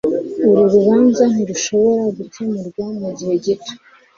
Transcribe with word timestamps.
Uru 0.49 0.63
rubanza 0.73 1.23
ntirushobora 1.33 2.03
gukemurwa 2.17 2.83
mugihe 3.01 3.33
gito. 3.45 3.73